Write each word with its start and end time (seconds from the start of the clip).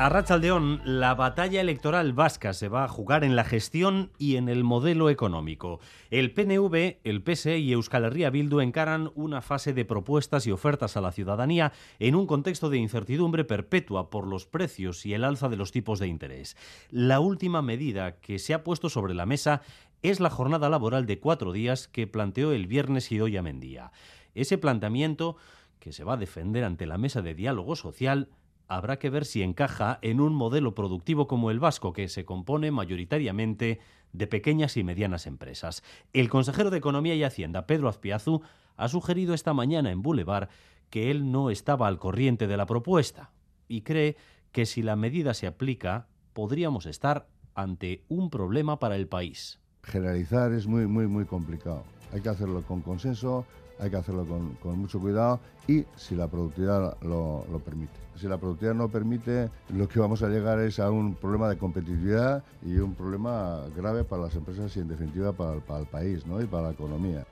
A 0.00 0.08
Rachaldeón, 0.08 0.80
la 0.86 1.14
batalla 1.14 1.60
electoral 1.60 2.14
vasca 2.14 2.54
se 2.54 2.70
va 2.70 2.84
a 2.84 2.88
jugar 2.88 3.22
en 3.22 3.36
la 3.36 3.44
gestión 3.44 4.12
y 4.16 4.36
en 4.36 4.48
el 4.48 4.64
modelo 4.64 5.10
económico. 5.10 5.78
El 6.10 6.32
PNV, 6.32 7.00
el 7.04 7.22
PSE 7.22 7.58
y 7.58 7.72
Euskal 7.72 8.06
Herria 8.06 8.30
Bildu 8.30 8.60
encaran 8.60 9.12
una 9.14 9.42
fase 9.42 9.74
de 9.74 9.84
propuestas 9.84 10.46
y 10.46 10.52
ofertas 10.52 10.96
a 10.96 11.02
la 11.02 11.12
ciudadanía 11.12 11.72
en 11.98 12.14
un 12.14 12.26
contexto 12.26 12.70
de 12.70 12.78
incertidumbre 12.78 13.44
perpetua 13.44 14.08
por 14.08 14.26
los 14.26 14.46
precios 14.46 15.04
y 15.04 15.12
el 15.12 15.22
alza 15.22 15.50
de 15.50 15.58
los 15.58 15.70
tipos 15.70 15.98
de 15.98 16.06
interés. 16.06 16.56
La 16.88 17.20
última 17.20 17.60
medida 17.60 18.20
que 18.20 18.38
se 18.38 18.54
ha 18.54 18.64
puesto 18.64 18.88
sobre 18.88 19.12
la 19.12 19.26
mesa 19.26 19.60
es 20.00 20.18
la 20.18 20.30
jornada 20.30 20.70
laboral 20.70 21.04
de 21.04 21.20
cuatro 21.20 21.52
días 21.52 21.88
que 21.88 22.06
planteó 22.06 22.52
el 22.52 22.68
viernes 22.68 23.12
Hidoya 23.12 23.42
Mendía. 23.42 23.92
Ese 24.34 24.56
planteamiento, 24.56 25.36
que 25.78 25.92
se 25.92 26.04
va 26.04 26.14
a 26.14 26.16
defender 26.16 26.64
ante 26.64 26.86
la 26.86 26.96
mesa 26.96 27.20
de 27.20 27.34
diálogo 27.34 27.76
social, 27.76 28.30
habrá 28.70 29.00
que 29.00 29.10
ver 29.10 29.24
si 29.24 29.42
encaja 29.42 29.98
en 30.00 30.20
un 30.20 30.32
modelo 30.32 30.76
productivo 30.76 31.26
como 31.26 31.50
el 31.50 31.58
vasco, 31.58 31.92
que 31.92 32.08
se 32.08 32.24
compone 32.24 32.70
mayoritariamente 32.70 33.80
de 34.12 34.26
pequeñas 34.28 34.76
y 34.76 34.84
medianas 34.84 35.26
empresas. 35.26 35.82
El 36.12 36.30
consejero 36.30 36.70
de 36.70 36.78
Economía 36.78 37.16
y 37.16 37.24
Hacienda, 37.24 37.66
Pedro 37.66 37.88
Azpiazu, 37.88 38.42
ha 38.76 38.88
sugerido 38.88 39.34
esta 39.34 39.54
mañana 39.54 39.90
en 39.90 40.02
Boulevard 40.02 40.48
que 40.88 41.10
él 41.10 41.32
no 41.32 41.50
estaba 41.50 41.88
al 41.88 41.98
corriente 41.98 42.46
de 42.46 42.56
la 42.56 42.66
propuesta 42.66 43.32
y 43.66 43.82
cree 43.82 44.16
que 44.52 44.66
si 44.66 44.82
la 44.82 44.94
medida 44.94 45.34
se 45.34 45.48
aplica, 45.48 46.06
podríamos 46.32 46.86
estar 46.86 47.26
ante 47.56 48.04
un 48.08 48.30
problema 48.30 48.78
para 48.78 48.94
el 48.94 49.08
país. 49.08 49.58
Generalizar 49.82 50.52
es 50.52 50.68
muy, 50.68 50.86
muy, 50.86 51.08
muy 51.08 51.24
complicado. 51.24 51.82
Hay 52.12 52.20
que 52.20 52.28
hacerlo 52.28 52.62
con 52.62 52.82
consenso, 52.82 53.44
hay 53.80 53.90
que 53.90 53.96
hacerlo 53.96 54.26
con, 54.26 54.78
mucho 54.78 55.00
cuidado 55.00 55.40
y 55.66 55.84
si 55.96 56.14
la 56.14 56.28
productividad 56.28 56.96
lo, 57.02 57.44
permite. 57.64 57.92
Si 58.16 58.28
la 58.28 58.38
productividad 58.38 58.74
no 58.74 58.88
permite, 58.88 59.48
lo 59.74 59.88
que 59.88 59.98
vamos 59.98 60.22
a 60.22 60.28
llegar 60.28 60.58
es 60.60 60.78
a 60.78 60.90
un 60.90 61.14
problema 61.14 61.48
de 61.48 61.56
competitividad 61.56 62.44
y 62.64 62.76
un 62.76 62.94
problema 62.94 63.60
grave 63.74 64.04
para 64.04 64.22
las 64.22 64.34
empresas 64.34 64.76
y 64.76 64.80
en 64.80 64.88
definitiva 64.88 65.32
para, 65.32 65.54
el 65.78 65.86
país 65.86 66.26
¿no? 66.26 66.42
y 66.42 66.46
para 66.46 66.64
la 66.64 66.70
economía. 66.72 67.26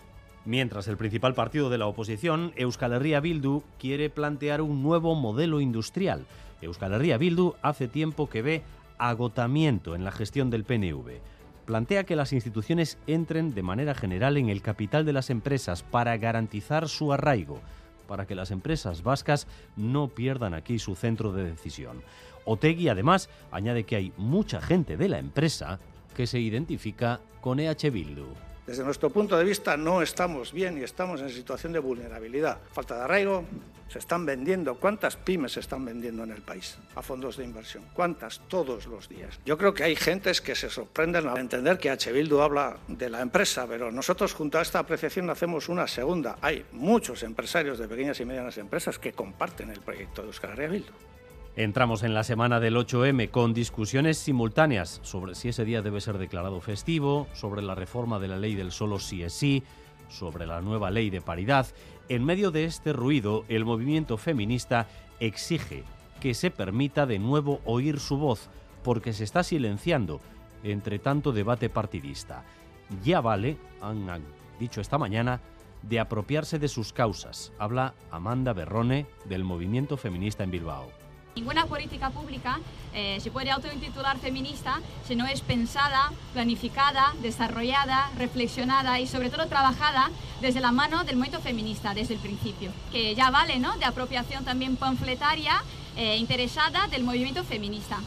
Mientras 0.45 0.89
el 0.89 0.97
principal 0.97 1.35
partido 1.35 1.69
de 1.69 1.77
la 1.77 1.87
oposición, 1.87 2.53
Euskal 2.57 2.95
Herria 2.95 3.21
Bildu, 3.21 3.63
quiere 3.79 4.09
plantear 4.09 4.63
un 4.63 4.83
nuevo 4.83 5.15
modelo 5.15 5.61
industrial. 5.61 6.25
Euskal 6.63 6.95
Herria 6.95 7.19
Bildu 7.19 7.55
hace 7.61 7.87
tiempo 7.87 8.31
que 8.31 8.41
ve 8.41 8.63
agotamiento 8.97 9.95
en 9.95 10.05
la 10.05 10.11
gestión 10.11 10.49
del 10.49 10.65
PNV 10.65 11.21
plantea 11.69 12.05
que 12.05 12.17
las 12.17 12.33
instituciones 12.33 12.97
entren 13.07 13.55
de 13.55 13.63
manera 13.63 13.95
general 13.95 14.39
en 14.39 14.49
el 14.49 14.63
capital 14.63 15.05
de 15.05 15.13
las 15.13 15.29
empresas 15.29 15.83
para 15.83 16.17
garantizar 16.17 16.89
su 16.89 17.13
arraigo, 17.13 17.61
para 18.07 18.27
que 18.27 18.35
las 18.35 18.51
empresas 18.51 19.03
vascas 19.03 19.47
no 19.77 20.09
pierdan 20.09 20.55
aquí 20.55 20.79
su 20.79 20.95
centro 20.95 21.31
de 21.31 21.45
decisión. 21.45 22.03
Otegui 22.47 22.89
además 22.89 23.29
añade 23.51 23.85
que 23.85 23.97
hay 23.97 24.15
mucha 24.17 24.63
gente 24.63 24.97
de 24.97 25.11
la 25.11 25.19
empresa 25.19 25.79
que 26.17 26.27
se 26.27 26.41
identifica 26.41 27.21
con 27.43 27.61
EH 27.61 27.91
Bildu. 27.91 28.48
Desde 28.69 28.85
nuestro 28.85 29.09
punto 29.09 29.39
de 29.39 29.45
vista 29.45 29.79
no 29.79 30.03
estamos 30.03 30.53
bien 30.53 30.77
y 30.77 30.83
estamos 30.83 31.23
en 31.23 31.31
situación 31.31 31.73
de 31.73 31.79
vulnerabilidad. 31.79 32.59
Falta 32.71 32.99
de 32.99 33.05
arraigo, 33.05 33.47
se 33.89 33.99
están 33.99 34.27
vendiendo. 34.27 34.75
¿Cuántas 34.75 35.17
pymes 35.17 35.53
se 35.53 35.61
están 35.61 35.87
vendiendo 35.87 36.23
en 36.23 36.33
el 36.33 36.43
país 36.43 36.77
a 36.95 37.01
fondos 37.01 37.39
de 37.39 37.45
inversión? 37.45 37.85
¿Cuántas? 37.95 38.41
Todos 38.47 38.85
los 38.85 39.09
días. 39.09 39.41
Yo 39.47 39.57
creo 39.57 39.73
que 39.73 39.85
hay 39.85 39.97
gentes 39.97 40.43
que 40.43 40.55
se 40.55 40.69
sorprenden 40.69 41.27
al 41.29 41.39
entender 41.39 41.79
que 41.79 41.89
H. 41.89 42.13
Bildu 42.13 42.43
habla 42.43 42.77
de 42.89 43.09
la 43.09 43.23
empresa, 43.23 43.67
pero 43.67 43.91
nosotros 43.91 44.35
junto 44.35 44.59
a 44.59 44.63
esta 44.63 44.81
apreciación 44.81 45.31
hacemos 45.31 45.71
una 45.71 45.87
segunda. 45.87 46.37
Hay 46.43 46.67
muchos 46.73 47.23
empresarios 47.23 47.79
de 47.79 47.89
pequeñas 47.89 48.21
y 48.21 48.27
medianas 48.27 48.59
empresas 48.59 48.99
que 48.99 49.15
comparten 49.15 49.71
el 49.71 49.81
proyecto 49.81 50.21
de 50.21 50.29
Euskal 50.29 50.51
Herria 50.51 50.69
Bildu. 50.69 50.93
Entramos 51.57 52.03
en 52.05 52.15
la 52.15 52.23
semana 52.23 52.61
del 52.61 52.77
8M 52.77 53.31
con 53.31 53.53
discusiones 53.53 54.19
simultáneas 54.19 55.01
sobre 55.03 55.35
si 55.35 55.49
ese 55.49 55.65
día 55.65 55.83
debe 55.83 56.01
ser 56.01 56.19
declarado 56.19 56.61
festivo, 56.61 57.27
sobre 57.33 57.63
la 57.63 57.75
reforma 57.75 58.19
de 58.21 58.29
la 58.29 58.37
ley 58.37 58.55
del 58.55 58.71
solo 58.71 58.99
sí 59.01 59.23
es 59.23 59.33
sí, 59.33 59.65
sobre 60.09 60.47
la 60.47 60.61
nueva 60.61 60.91
ley 60.91 61.11
de 61.11 61.21
paridad. 61.21 61.67
En 62.09 62.25
medio 62.25 62.51
de 62.51 62.65
este 62.65 62.93
ruido, 62.93 63.45
el 63.49 63.65
movimiento 63.65 64.17
feminista 64.17 64.87
exige 65.21 65.85
que 66.21 66.35
se 66.35 66.51
permita 66.51 67.07
de 67.07 67.19
nuevo 67.19 67.61
oír 67.65 67.99
su 67.99 68.19
voz, 68.19 68.49
porque 68.85 69.13
se 69.13 69.25
está 69.25 69.43
silenciando 69.43 70.21
entre 70.63 70.99
tanto 70.99 71.33
debate 71.33 71.69
partidista. 71.69 72.45
Ya 73.03 73.21
vale, 73.21 73.59
han 73.81 74.07
dicho 74.59 74.81
esta 74.81 74.99
mañana, 74.99 75.41
de 75.83 76.01
apropiarse 76.01 76.59
de 76.59 76.69
sus 76.69 76.93
causas. 76.93 77.53
Habla 77.59 77.95
Amanda 78.11 78.53
Berrone 78.53 79.07
del 79.27 79.45
movimiento 79.45 79.97
feminista 79.97 80.43
en 80.43 80.51
Bilbao. 80.51 81.08
Ninguna 81.39 81.67
política 81.67 82.11
pública 82.11 82.59
eh, 82.93 83.21
se 83.21 83.31
puede 83.31 83.53
autointitular 83.53 84.19
feminista 84.19 84.81
si 85.05 85.15
no 85.15 85.25
es 85.25 85.41
pensada, 85.41 86.11
planificada, 86.33 87.15
desarrollada, 87.23 88.11
reflexionada 88.19 88.99
y 88.99 89.07
sobre 89.07 89.31
todo 89.31 89.47
trabajada 89.47 90.11
desde 90.41 90.59
la 90.59 90.73
mano 90.73 91.05
del 91.05 91.15
movimiento 91.15 91.41
feminista 91.41 91.95
desde 91.95 92.15
el 92.15 92.21
principio. 92.21 92.73
Que 92.91 93.15
ya 93.15 93.31
vale, 93.31 93.61
¿no? 93.61 93.79
De 93.79 93.85
apropiación 93.85 94.45
también 94.45 94.75
panfletaria 94.75 95.63
eh, 95.97 96.17
interesada 96.17 96.89
del 96.89 97.05
movimiento 97.05 97.45
feminista. 97.45 98.01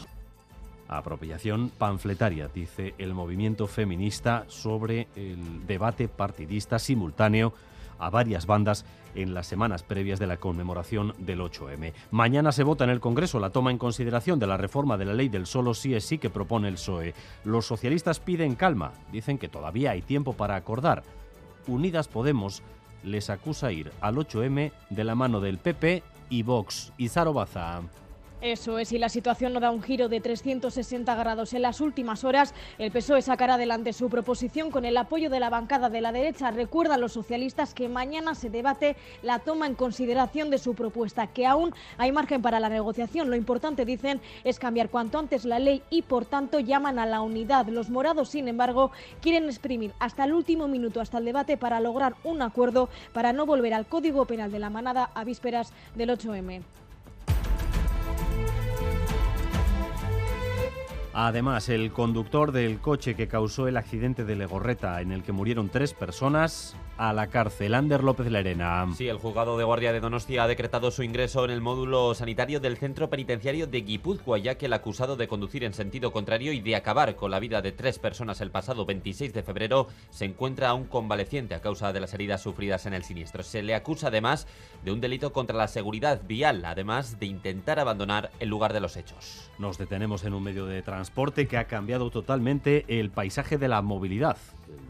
Apropiación 0.88 1.70
panfletaria, 1.70 2.48
dice 2.48 2.94
el 2.98 3.14
movimiento 3.14 3.66
feminista 3.66 4.44
sobre 4.48 5.08
el 5.16 5.66
debate 5.66 6.06
partidista 6.06 6.78
simultáneo 6.78 7.54
a 7.98 8.10
varias 8.10 8.46
bandas 8.46 8.84
en 9.14 9.34
las 9.34 9.46
semanas 9.46 9.82
previas 9.82 10.18
de 10.18 10.26
la 10.26 10.38
conmemoración 10.38 11.14
del 11.18 11.40
8M. 11.40 11.92
Mañana 12.10 12.52
se 12.52 12.62
vota 12.62 12.84
en 12.84 12.90
el 12.90 13.00
Congreso 13.00 13.40
la 13.40 13.50
toma 13.50 13.70
en 13.70 13.78
consideración 13.78 14.38
de 14.38 14.46
la 14.46 14.56
reforma 14.56 14.96
de 14.96 15.04
la 15.04 15.14
ley 15.14 15.28
del 15.28 15.46
solo 15.46 15.74
sí 15.74 15.94
es 15.94 16.04
sí 16.04 16.18
que 16.18 16.30
propone 16.30 16.68
el 16.68 16.74
PSOE. 16.74 17.14
Los 17.44 17.66
socialistas 17.66 18.20
piden 18.20 18.54
calma, 18.54 18.92
dicen 19.10 19.38
que 19.38 19.48
todavía 19.48 19.92
hay 19.92 20.02
tiempo 20.02 20.32
para 20.32 20.56
acordar. 20.56 21.02
Unidas 21.66 22.08
Podemos 22.08 22.62
les 23.04 23.30
acusa 23.30 23.72
ir 23.72 23.92
al 24.00 24.16
8M 24.16 24.72
de 24.90 25.04
la 25.04 25.14
mano 25.14 25.40
del 25.40 25.58
PP 25.58 26.02
y 26.30 26.42
Vox. 26.42 26.92
y 26.96 27.08
Baza. 27.08 27.82
Eso 28.42 28.80
es, 28.80 28.90
y 28.90 28.98
la 28.98 29.08
situación 29.08 29.52
no 29.52 29.60
da 29.60 29.70
un 29.70 29.84
giro 29.84 30.08
de 30.08 30.20
360 30.20 31.14
grados 31.14 31.54
en 31.54 31.62
las 31.62 31.80
últimas 31.80 32.24
horas, 32.24 32.54
el 32.76 32.90
PSOE 32.90 33.22
sacará 33.22 33.54
adelante 33.54 33.92
su 33.92 34.10
proposición 34.10 34.72
con 34.72 34.84
el 34.84 34.96
apoyo 34.96 35.30
de 35.30 35.38
la 35.38 35.48
bancada 35.48 35.90
de 35.90 36.00
la 36.00 36.10
derecha. 36.10 36.50
Recuerdan 36.50 37.00
los 37.00 37.12
socialistas 37.12 37.72
que 37.72 37.88
mañana 37.88 38.34
se 38.34 38.50
debate 38.50 38.96
la 39.22 39.38
toma 39.38 39.68
en 39.68 39.76
consideración 39.76 40.50
de 40.50 40.58
su 40.58 40.74
propuesta, 40.74 41.28
que 41.28 41.46
aún 41.46 41.72
hay 41.98 42.10
margen 42.10 42.42
para 42.42 42.58
la 42.58 42.68
negociación. 42.68 43.30
Lo 43.30 43.36
importante, 43.36 43.84
dicen, 43.84 44.20
es 44.42 44.58
cambiar 44.58 44.88
cuanto 44.88 45.20
antes 45.20 45.44
la 45.44 45.60
ley 45.60 45.84
y, 45.88 46.02
por 46.02 46.24
tanto, 46.24 46.58
llaman 46.58 46.98
a 46.98 47.06
la 47.06 47.20
unidad. 47.20 47.68
Los 47.68 47.90
morados, 47.90 48.30
sin 48.30 48.48
embargo, 48.48 48.90
quieren 49.20 49.44
exprimir 49.44 49.92
hasta 50.00 50.24
el 50.24 50.32
último 50.32 50.66
minuto, 50.66 51.00
hasta 51.00 51.18
el 51.18 51.26
debate, 51.26 51.56
para 51.56 51.78
lograr 51.78 52.16
un 52.24 52.42
acuerdo 52.42 52.88
para 53.12 53.32
no 53.32 53.46
volver 53.46 53.72
al 53.72 53.86
Código 53.86 54.24
Penal 54.24 54.50
de 54.50 54.58
la 54.58 54.68
Manada 54.68 55.10
a 55.14 55.22
vísperas 55.22 55.72
del 55.94 56.10
8M. 56.10 56.62
Además, 61.14 61.68
el 61.68 61.92
conductor 61.92 62.52
del 62.52 62.78
coche 62.78 63.14
que 63.14 63.28
causó 63.28 63.68
el 63.68 63.76
accidente 63.76 64.24
de 64.24 64.34
Legorreta, 64.34 65.00
en 65.02 65.12
el 65.12 65.22
que 65.22 65.32
murieron 65.32 65.68
tres 65.68 65.92
personas, 65.92 66.74
a 67.02 67.12
la 67.12 67.26
cárcel. 67.26 67.74
Ander 67.74 68.04
López 68.04 68.30
Lerena. 68.30 68.86
Sí, 68.96 69.08
el 69.08 69.18
juzgado 69.18 69.58
de 69.58 69.64
guardia 69.64 69.92
de 69.92 69.98
Donostia 69.98 70.44
ha 70.44 70.46
decretado 70.46 70.92
su 70.92 71.02
ingreso 71.02 71.44
en 71.44 71.50
el 71.50 71.60
módulo 71.60 72.14
sanitario 72.14 72.60
del 72.60 72.76
centro 72.76 73.10
penitenciario 73.10 73.66
de 73.66 73.80
Guipúzcoa, 73.80 74.38
ya 74.38 74.56
que 74.56 74.66
el 74.66 74.72
acusado 74.72 75.16
de 75.16 75.26
conducir 75.26 75.64
en 75.64 75.74
sentido 75.74 76.12
contrario 76.12 76.52
y 76.52 76.60
de 76.60 76.76
acabar 76.76 77.16
con 77.16 77.32
la 77.32 77.40
vida 77.40 77.60
de 77.60 77.72
tres 77.72 77.98
personas 77.98 78.40
el 78.40 78.52
pasado 78.52 78.86
26 78.86 79.34
de 79.34 79.42
febrero 79.42 79.88
se 80.10 80.26
encuentra 80.26 80.68
aún 80.68 80.84
convaleciente 80.84 81.56
a 81.56 81.60
causa 81.60 81.92
de 81.92 81.98
las 81.98 82.14
heridas 82.14 82.40
sufridas 82.40 82.86
en 82.86 82.94
el 82.94 83.02
siniestro. 83.02 83.42
Se 83.42 83.62
le 83.62 83.74
acusa 83.74 84.06
además 84.06 84.46
de 84.84 84.92
un 84.92 85.00
delito 85.00 85.32
contra 85.32 85.56
la 85.56 85.66
seguridad 85.66 86.20
vial, 86.28 86.64
además 86.64 87.18
de 87.18 87.26
intentar 87.26 87.80
abandonar 87.80 88.30
el 88.38 88.48
lugar 88.48 88.72
de 88.72 88.80
los 88.80 88.96
hechos. 88.96 89.50
Nos 89.58 89.76
detenemos 89.76 90.22
en 90.24 90.34
un 90.34 90.44
medio 90.44 90.66
de 90.66 90.82
transporte 90.82 91.48
que 91.48 91.58
ha 91.58 91.64
cambiado 91.64 92.10
totalmente 92.10 92.84
el 92.86 93.10
paisaje 93.10 93.58
de 93.58 93.66
la 93.66 93.82
movilidad 93.82 94.36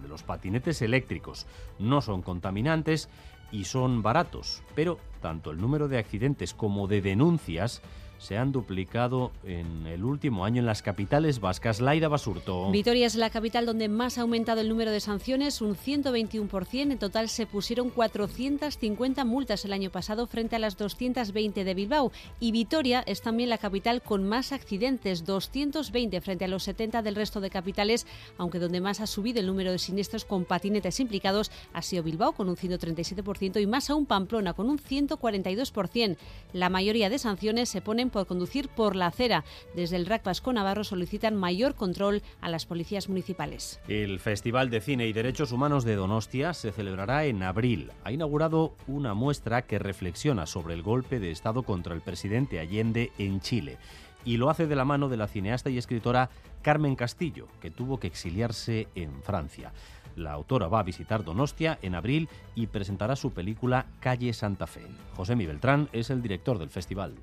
de 0.03 0.09
los 0.09 0.23
patinetes 0.23 0.83
eléctricos. 0.83 1.47
No 1.79 2.01
son 2.01 2.23
contaminantes 2.23 3.09
y 3.51 3.65
son 3.65 4.03
baratos, 4.03 4.63
pero 4.75 4.99
tanto 5.21 5.51
el 5.51 5.61
número 5.61 5.89
de 5.89 5.99
accidentes 5.99 6.55
como 6.55 6.89
de 6.89 7.03
denuncias 7.03 7.83
se 8.23 8.39
han 8.39 8.53
duplicado 8.53 9.33
en 9.45 9.87
el 9.89 10.05
último 10.05 10.45
año 10.45 10.61
en 10.61 10.67
las 10.67 10.81
capitales 10.81 11.41
vascas. 11.41 11.81
Laida 11.81 12.07
Basurto. 12.07 12.71
Vitoria 12.71 13.07
es 13.07 13.17
la 13.17 13.31
capital 13.31 13.67
donde 13.67 13.89
más 13.89 14.17
ha 14.17 14.21
aumentado 14.21 14.61
el 14.61 14.69
número 14.69 14.93
de 14.93 15.01
sanciones, 15.01 15.61
un 15.61 15.75
121%. 15.75 16.93
En 16.93 16.99
total 16.99 17.29
se 17.29 17.47
pusieron 17.47 17.91
450 17.91 19.25
multas 19.25 19.65
el 19.65 19.73
año 19.73 19.91
pasado 19.91 20.29
frente 20.29 20.55
a 20.55 20.61
las 20.61 20.77
220 20.77 21.65
de 21.65 21.75
Bilbao. 21.75 22.13
Y 22.39 22.53
Vitoria 22.53 23.03
es 23.07 23.23
también 23.23 23.51
la 23.51 23.59
capital 23.59 24.03
con 24.03 24.29
más 24.29 24.53
accidentes, 24.53 25.25
220 25.25 26.21
frente 26.21 26.45
a 26.45 26.49
los 26.49 26.63
70 26.63 27.03
del 27.03 27.17
resto 27.17 27.41
de 27.41 27.51
capitales, 27.51 28.07
aunque 28.39 28.61
donde 28.61 28.81
más 28.81 29.01
ha 29.01 29.09
subido 29.09 29.41
el 29.41 29.49
número 29.49 29.73
de 29.73 29.79
siniestros 29.81 30.25
con 30.25 30.45
patinetes 30.45 31.01
implicados 31.01 31.51
ha 31.73 31.83
sido 31.83 32.05
Bilbao 32.05 32.33
con 32.33 32.49
un 32.49 32.57
137% 32.57 33.61
y 33.61 33.67
más 33.67 33.91
aún 33.91 34.07
Pamplona 34.07 34.53
con 34.53 34.71
un 34.71 34.79
142%. 34.79 36.17
La 36.53 36.69
mayoría 36.69 37.11
de 37.11 37.19
sanciones 37.19 37.69
se 37.69 37.81
ponen 37.81 38.12
por 38.13 38.29
conducir 38.29 38.69
por 38.69 38.95
la 38.95 39.09
acera. 39.09 39.45
Desde 39.75 39.97
el 39.97 40.07
RAC 40.07 40.23
Vasco 40.23 40.53
Navarro 40.53 40.85
solicitan 40.85 41.35
mayor 41.35 41.75
control 41.75 42.23
a 42.41 42.49
las 42.49 42.67
policías 42.67 43.09
municipales. 43.09 43.81
El 43.89 44.21
Festival 44.21 44.71
de 44.71 44.81
Cine 44.81 45.09
y 45.09 45.13
Derechos 45.13 45.51
Humanos 45.51 45.85
de 45.85 45.97
Donostia 45.97 46.55
se 46.55 46.71
celebrará 46.71 47.25
en 47.25 47.43
abril. 47.43 47.91
Ha 48.05 48.13
inaugurado 48.13 48.77
una 48.87 49.15
muestra 49.15 49.63
que 49.63 49.81
reflexiona 49.81 50.47
sobre 50.47 50.75
el 50.75 50.83
golpe 50.83 51.19
de 51.19 51.33
Estado 51.33 51.65
contra 51.65 51.95
el 51.95 52.03
presidente 52.03 52.61
Allende 52.61 53.11
en 53.19 53.41
Chile. 53.41 53.79
Y 54.25 54.37
lo 54.37 54.51
hace 54.51 54.69
de 54.69 54.77
la 54.77 54.85
mano 54.85 55.09
de 55.09 55.17
la 55.17 55.27
cineasta 55.27 55.71
y 55.71 55.79
escritora 55.79 56.31
Carmen 56.63 56.95
Castillo, 56.95 57.49
que 57.61 57.71
tuvo 57.71 57.99
que 57.99 58.07
exiliarse 58.07 58.87
en 58.95 59.23
Francia. 59.23 59.73
La 60.17 60.33
autora 60.33 60.69
va 60.69 60.81
a 60.81 60.85
visitar 60.85 61.25
Donostia 61.25 61.79
en 61.83 61.95
abril 61.95 62.29
y 62.55 62.67
presentará 62.67 63.17
su 63.17 63.33
película 63.33 63.87
Calle 64.01 64.33
Santa 64.33 64.67
Fe. 64.67 64.83
José 65.17 65.37
Mi 65.37 65.47
Beltrán 65.47 65.89
es 65.93 66.11
el 66.11 66.23
director 66.23 66.59
del 66.59 66.71
festival 66.71 67.15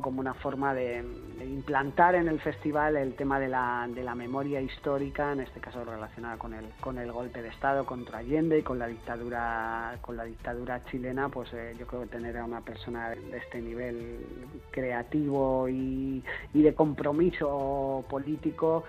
como 0.00 0.20
una 0.20 0.34
forma 0.34 0.74
de, 0.74 1.04
implantar 1.40 2.14
en 2.14 2.28
el 2.28 2.40
festival 2.40 2.96
el 2.96 3.14
tema 3.14 3.38
de 3.38 3.48
la, 3.48 3.88
de 3.94 4.02
la, 4.02 4.14
memoria 4.14 4.60
histórica, 4.60 5.32
en 5.32 5.40
este 5.40 5.60
caso 5.60 5.84
relacionada 5.84 6.36
con 6.38 6.54
el, 6.54 6.66
con 6.80 6.98
el 6.98 7.12
golpe 7.12 7.42
de 7.42 7.48
Estado 7.48 7.84
contra 7.86 8.18
Allende 8.18 8.58
y 8.58 8.62
con 8.62 8.78
la 8.78 8.86
dictadura, 8.86 9.98
con 10.00 10.16
la 10.16 10.24
dictadura 10.24 10.84
chilena, 10.86 11.28
pues 11.28 11.52
eh, 11.52 11.74
yo 11.78 11.86
creo 11.86 12.02
que 12.02 12.08
tener 12.08 12.36
a 12.36 12.44
una 12.44 12.60
persona 12.60 13.10
de 13.10 13.36
este 13.36 13.60
nivel 13.60 14.26
creativo 14.70 15.68
y, 15.68 16.22
y 16.52 16.62
de 16.62 16.74
compromiso 16.74 18.04
político 18.08 18.84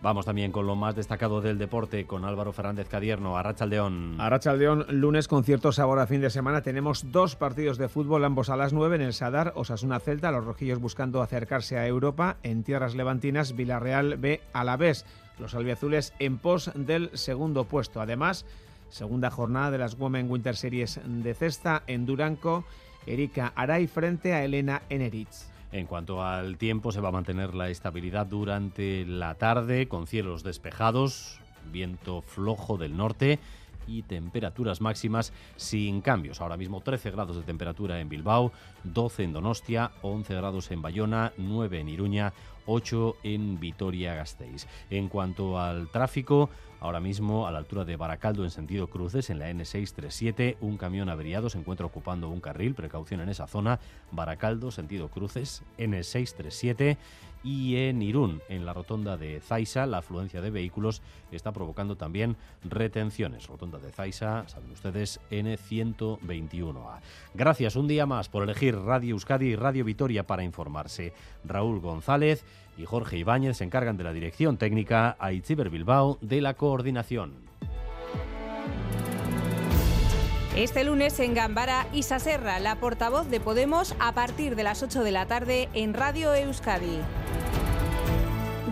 Vamos 0.00 0.26
también 0.26 0.52
con 0.52 0.64
lo 0.64 0.76
más 0.76 0.94
destacado 0.94 1.40
del 1.40 1.58
deporte 1.58 2.06
con 2.06 2.24
Álvaro 2.24 2.52
Fernández 2.52 2.88
Cadierno, 2.88 3.36
Arrachaldeón. 3.36 4.20
Arrachaldeón, 4.20 4.86
lunes 4.90 5.26
con 5.26 5.42
cierto 5.42 5.72
sabor 5.72 5.98
a 5.98 6.06
fin 6.06 6.20
de 6.20 6.30
semana. 6.30 6.62
Tenemos 6.62 7.10
dos 7.10 7.34
partidos 7.34 7.78
de 7.78 7.88
fútbol, 7.88 8.24
ambos 8.24 8.48
a 8.48 8.56
las 8.56 8.72
9 8.72 8.94
en 8.94 9.02
el 9.02 9.12
Sadar, 9.12 9.52
Osasuna 9.56 9.98
Celta, 9.98 10.30
los 10.30 10.44
rojillos 10.44 10.78
buscando 10.78 11.20
acercarse 11.20 11.78
a 11.78 11.86
Europa. 11.88 12.36
En 12.44 12.62
tierras 12.62 12.94
levantinas, 12.94 13.56
Villarreal 13.56 14.18
B 14.18 14.40
a 14.52 14.62
la 14.62 14.76
vez. 14.76 15.04
Los 15.40 15.56
albiazules 15.56 16.14
en 16.20 16.38
pos 16.38 16.70
del 16.76 17.10
segundo 17.14 17.64
puesto. 17.64 18.00
Además, 18.00 18.46
segunda 18.90 19.32
jornada 19.32 19.72
de 19.72 19.78
las 19.78 19.98
Women 19.98 20.30
Winter 20.30 20.54
Series 20.54 21.00
de 21.04 21.34
cesta 21.34 21.82
en 21.88 22.06
Duranco. 22.06 22.64
Erika 23.04 23.52
Aray 23.56 23.88
frente 23.88 24.32
a 24.32 24.44
Elena 24.44 24.82
Eneritz. 24.90 25.57
En 25.70 25.86
cuanto 25.86 26.22
al 26.22 26.56
tiempo, 26.56 26.92
se 26.92 27.00
va 27.00 27.10
a 27.10 27.12
mantener 27.12 27.54
la 27.54 27.68
estabilidad 27.68 28.26
durante 28.26 29.04
la 29.04 29.34
tarde 29.34 29.86
con 29.86 30.06
cielos 30.06 30.42
despejados, 30.42 31.40
viento 31.70 32.22
flojo 32.22 32.78
del 32.78 32.96
norte 32.96 33.38
y 33.86 34.02
temperaturas 34.02 34.80
máximas 34.80 35.32
sin 35.56 36.00
cambios. 36.00 36.40
Ahora 36.40 36.56
mismo 36.56 36.80
13 36.80 37.10
grados 37.10 37.36
de 37.36 37.42
temperatura 37.42 38.00
en 38.00 38.08
Bilbao, 38.08 38.52
12 38.84 39.24
en 39.24 39.32
Donostia, 39.32 39.92
11 40.02 40.34
grados 40.34 40.70
en 40.70 40.82
Bayona, 40.82 41.32
9 41.36 41.80
en 41.80 41.88
Iruña, 41.88 42.32
8 42.66 43.16
en 43.22 43.60
Vitoria-Gasteiz. 43.60 44.66
En 44.90 45.08
cuanto 45.08 45.58
al 45.58 45.88
tráfico, 45.88 46.50
ahora 46.80 47.00
mismo 47.00 47.46
a 47.46 47.52
la 47.52 47.58
altura 47.58 47.84
de 47.84 47.96
Baracaldo 47.96 48.44
en 48.44 48.50
sentido 48.50 48.88
cruces, 48.88 49.30
en 49.30 49.38
la 49.38 49.50
N637, 49.50 50.56
un 50.60 50.76
camión 50.76 51.08
averiado 51.08 51.50
se 51.50 51.58
encuentra 51.58 51.86
ocupando 51.86 52.28
un 52.28 52.40
carril, 52.40 52.74
precaución 52.74 53.20
en 53.20 53.28
esa 53.28 53.46
zona, 53.46 53.80
Baracaldo, 54.10 54.70
sentido 54.70 55.08
cruces, 55.08 55.62
N637 55.78 56.96
y 57.44 57.76
en 57.76 58.02
Irún, 58.02 58.42
en 58.48 58.66
la 58.66 58.74
rotonda 58.74 59.16
de 59.16 59.40
Zaisa, 59.40 59.86
la 59.86 59.98
afluencia 59.98 60.40
de 60.40 60.50
vehículos 60.50 61.02
está 61.30 61.52
provocando 61.52 61.96
también 61.96 62.36
retenciones. 62.64 63.46
Rotonda 63.46 63.78
de 63.78 63.92
Zaisa, 63.92 64.44
saben 64.48 64.72
ustedes, 64.72 65.20
N121A. 65.30 67.00
Gracias 67.34 67.76
un 67.76 67.86
día 67.86 68.06
más 68.06 68.28
por 68.28 68.42
elegir 68.42 68.76
Radio 68.76 69.10
Euskadi 69.10 69.46
y 69.46 69.56
Radio 69.56 69.84
Vitoria 69.84 70.26
para 70.26 70.42
informarse. 70.42 71.12
Raúl 71.44 71.80
González 71.80 72.44
y 72.78 72.86
Jorge 72.86 73.18
Ibáñez 73.18 73.58
se 73.58 73.64
encargan 73.64 73.96
de 73.96 74.04
la 74.04 74.12
dirección 74.12 74.56
técnica, 74.56 75.16
a 75.18 75.32
Itziber 75.32 75.68
Bilbao 75.68 76.18
de 76.20 76.40
la 76.40 76.54
coordinación. 76.54 77.48
Este 80.56 80.82
lunes 80.82 81.20
en 81.20 81.34
Gambara, 81.34 81.86
Isa 81.92 82.18
Serra, 82.18 82.58
la 82.58 82.76
portavoz 82.76 83.28
de 83.28 83.38
Podemos, 83.38 83.94
a 84.00 84.12
partir 84.12 84.56
de 84.56 84.64
las 84.64 84.82
8 84.82 85.04
de 85.04 85.12
la 85.12 85.26
tarde 85.26 85.68
en 85.74 85.94
Radio 85.94 86.34
Euskadi. 86.34 86.98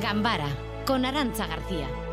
Gambara, 0.01 0.49
con 0.85 1.05
Arancha 1.05 1.47
García. 1.47 2.06